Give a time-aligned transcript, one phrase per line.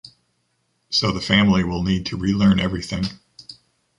[0.89, 3.03] So the family will need to relearn everything.